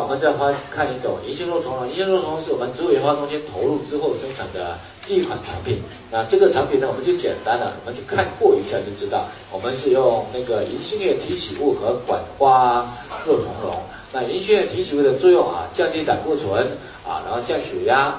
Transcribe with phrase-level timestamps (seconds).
[0.00, 1.86] 我们再花看一种银杏肉苁蓉。
[1.88, 5.82] 银杏肉苁蓉是我们植物研发中心投入之后生产的第一款产品。
[6.10, 12.88] 那这个产品呢，我们就简单了，我们就看过一下就知道，我们是用那个银杏叶提取物和管花
[13.26, 13.76] 肉苁蓉。
[14.12, 16.66] 那银杏叶提取物的作用啊，降低胆固醇
[17.06, 18.18] 啊，然后降血压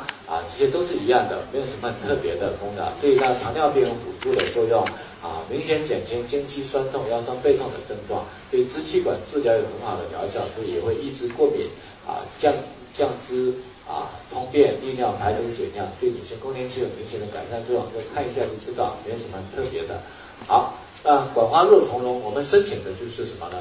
[0.62, 2.86] 这些都是一样的，没有什么特别的功能。
[3.02, 4.86] 对于那糖尿病有辅助的作用
[5.18, 11.66] 啊，明显减轻经期酸痛、腰酸背痛的症状，对支气管治疗有很好的疗效，所以也会抑制过敏
[12.06, 12.54] 啊，降
[12.94, 13.52] 降脂
[13.90, 17.84] 啊，通便利尿、排毒解尿，对女性更年期有明显的改善作用。
[17.86, 20.00] 就看一下就知道，没有什么特别的。
[20.46, 23.58] 好，那管花肉苁蓉，我们申请的就是什么呢？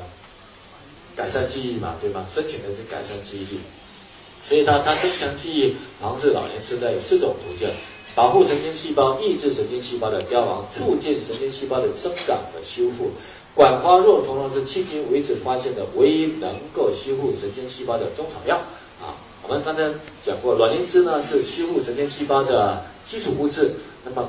[1.16, 2.26] 改善记忆嘛，对吗？
[2.28, 3.60] 申请的是改善记忆力，
[4.42, 7.68] 所以它它增强记忆，防治老年痴呆有四种途径：
[8.14, 13.10] 保护神经细胞，抑制神经细胞的凋亡，促进神经细胞的生长和修复。
[13.54, 18.56] 管花肉苁蓉是迄今为止发现的唯一能够修复神经细胞的中草药
[19.00, 19.14] 啊。
[19.42, 19.82] 我们刚才
[20.24, 23.72] 讲过，卵磷脂呢是修复神经细胞的基础物质，
[24.04, 24.28] 那么。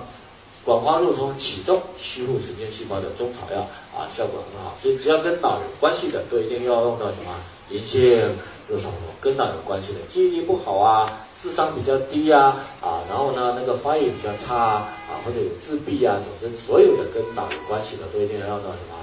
[0.63, 3.61] 管花肉苁启动修复神经细胞的中草药
[3.97, 4.77] 啊，效果很好。
[4.79, 7.33] 所以只要跟脑有关系的，都一定要用到什么
[7.71, 8.29] 银杏
[8.67, 11.09] 肉苁蓉，跟脑有关系的，记忆力不好啊，
[11.41, 18.97] 智商比较低啊，啊，然后呢那个发育比较差啊，啊或者有自闭啊，总之所有的跟脑有关系的，都一定要用到什么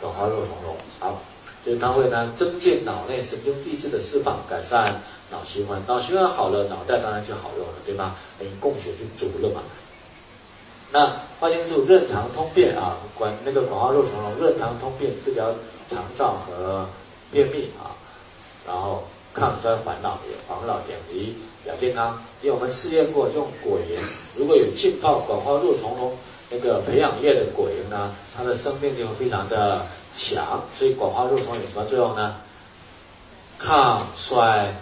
[0.00, 0.76] 管花肉苁蓉。
[1.00, 1.20] 好，
[1.64, 8.14] 所以它会呢增进脑内神经递质的释放，改善脑循环，脑循环好了，脑袋当然就好用了，对吗？
[8.38, 9.60] 等于供血就足了嘛。
[10.92, 15.52] 那花青素润肠通便啊，管那个广花肉苁蓉润肠通便，治疗
[15.90, 16.86] 肠燥和
[17.32, 17.90] 便秘啊，
[18.66, 21.36] 然后抗衰烦恼，也防老远离
[21.66, 22.20] 亚健康。
[22.42, 23.98] 因为我们试验过，这种果蝇，
[24.36, 26.16] 如果有浸泡广花肉苁蓉
[26.50, 30.62] 那个培养液的果蝇呢，它的生命力会非常的强。
[30.76, 32.36] 所以广花肉苁有什么作用呢？
[33.58, 34.74] 抗衰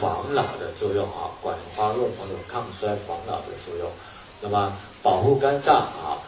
[0.00, 3.88] 防老的作用啊，广花肉苁有抗衰防老的作用。
[4.40, 6.18] 那么保护肝脏啊，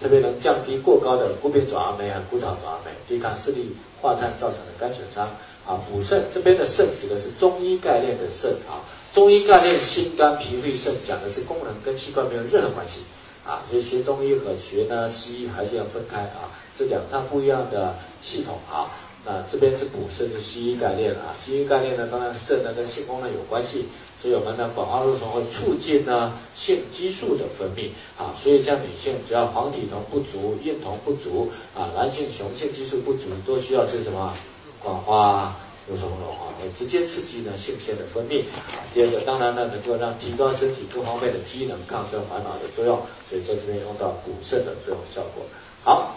[0.00, 5.26] 特别能降低过高的谷丙转氨酶和谷草转氨酶，对抗视力化碳造成的肝损伤
[5.66, 5.80] 啊。
[5.90, 13.00] 补肾这边的肾指的是中医概念的肾啊，中医概念心肝脾肺肾讲的是功能，跟器官没有任何关系
[13.46, 13.62] 啊。
[13.70, 18.92] 所以学中医和学呢西医还是要分开啊，这两套不一样的系统啊。
[19.26, 23.86] 啊这边是补肾是西医概念啊，西医概念呢，当然肾呢跟性功能有关系。
[24.22, 34.34] 所以我们呢广花肉苁会促进呢性激素的分泌啊，所以像女性只要黄体酮不足、孕酮不足啊，男性雄性激素不足，都需要吃什么
[34.82, 35.54] 广花
[35.86, 38.40] 肉苁蓉啊，会直接刺激呢性腺的分泌
[38.72, 38.82] 啊。
[38.94, 42.96] 第二个，当然呢能够让提高身体各方面的机能、抗生烦恼的作用，
[43.28, 45.44] 所以在这边用到补肾的作用效果。
[45.84, 46.16] 好，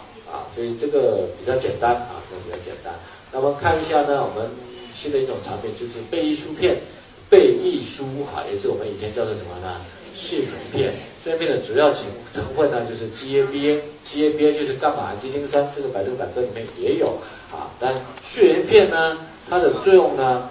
[0.60, 2.92] 所以这个比较简单啊，比较简单。
[3.32, 4.46] 那么看一下呢，我们
[4.92, 6.76] 新的一种产品就是贝益舒片。
[7.30, 9.80] 贝益舒啊，也是我们以前叫做什么呢？
[10.14, 10.92] 睡眠片。
[11.24, 17.06] 睡眠片的主要成成分呢，就是 GABA，GABA 就是伽马氨基丁酸，这个百度百科里面也有
[17.50, 17.72] 啊。
[17.80, 19.16] 但睡眠片呢，
[19.48, 20.50] 它的作用呢，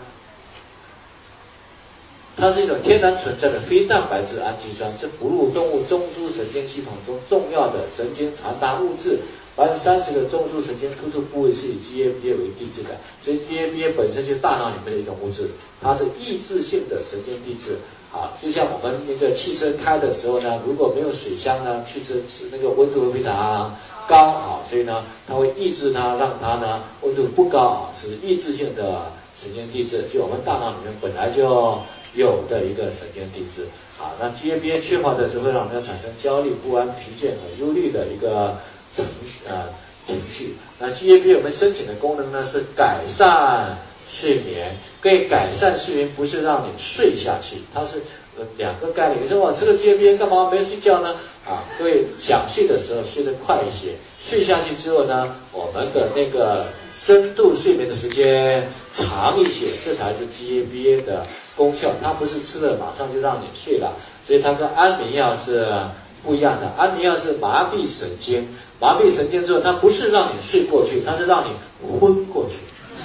[2.36, 9.20] 它是一种天然存在的非蛋白质氨基酸，是哺乳动物中枢神经系统中重要的神经传达物质。
[9.60, 15.50] 百分之三十的中枢神经突触部位是以 GABA 为地质的，所以 GABA 本身就是大脑里面的一种物质，
[15.82, 17.76] 它是抑制性的神经递质。
[18.10, 22.14] 啊，就像我们那个汽车开的时候呢，如果没有水箱呢，汽车
[22.50, 23.76] 那个温度会非常
[24.08, 31.78] 高啊，所以呢，它会抑制它，让它呢温度不高啊，是抑制性的神经递质，就我们大脑里面本来就
[32.16, 33.68] 有的一个神经递质。
[34.00, 38.58] 啊，那 GABA 缺乏的时候，会让我们产生焦虑、不安、疲倦和忧虑的一个。
[38.94, 39.70] 情绪啊，
[40.06, 40.56] 情绪。
[40.78, 43.78] 那 GAP 我们申请的功能呢是改善
[44.08, 48.02] 睡眠，可以改善睡眠，不是让你睡下去，它是
[48.58, 49.24] 两个概念。
[49.24, 51.16] 你说我吃了 GAP 干嘛没睡觉呢？
[51.46, 61.26] 啊，各位想睡的时候睡得快一些，睡下去之后呢，我们的那个深度睡眠的时间长一些，这才是 GABA 的
[61.56, 61.92] 功效。
[62.02, 63.96] 它不是吃了马上就让你睡了，
[64.26, 65.68] 所以它跟安眠药是
[66.24, 66.68] 不一样的。
[66.78, 68.48] 安眠药是麻痹神经。
[68.80, 71.52] 麻痹神经之后，它不是让你睡过去，它是让你
[72.00, 72.56] 昏过去。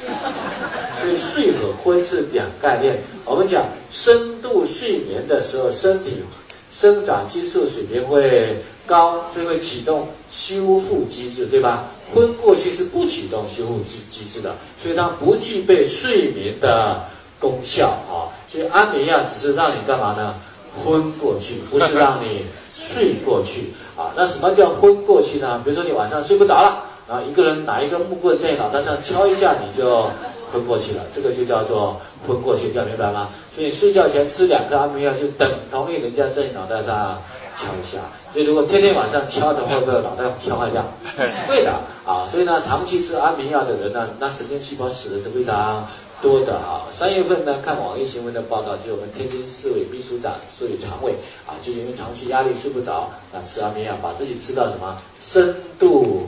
[1.00, 2.96] 所以睡和昏是两概念。
[3.24, 6.22] 我们讲深度睡眠的时候，身体
[6.70, 8.56] 生长激素水平会
[8.86, 11.84] 高，所以会启动修复机制，对吧？
[12.14, 17.02] 昏过去是不启动修复机机制的，所以它不具备睡眠的
[17.40, 18.30] 功效啊。
[18.46, 20.34] 所以安眠药只是让你干嘛呢？
[20.82, 23.72] 昏过去，不是让你睡过去。
[23.96, 25.60] 啊，那什么叫昏过去呢？
[25.64, 30.10] 比如说你晚上睡不着了，然后一个人拿一根木棍在你脑袋上敲一下，你就
[30.52, 33.28] 昏过去了，这个就叫做昏过去，要明白吗？
[33.54, 37.22] 所以睡觉前吃两颗安眠药，就等同于人家在你脑袋上
[37.56, 38.00] 敲一下。
[38.32, 40.82] 所以如果天天晚上敲的，会不会脑袋敲坏掉？
[41.46, 41.70] 会的
[42.04, 42.26] 啊。
[42.28, 45.86] 所以呢，长期吃安眠药的人呢，那神经细胞死的是非常
[46.24, 46.88] 多的啊。
[46.90, 51.12] 三月份呢，看网易新闻的报道，就是我们天津市委秘书长、市委常委
[51.46, 56.26] 啊，就因为长期压力睡不着，啊，吃安眠药，把自己吃到什么深度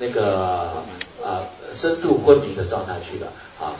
[0.00, 0.82] 那个
[1.24, 3.78] 啊深度昏迷的状态去了啊。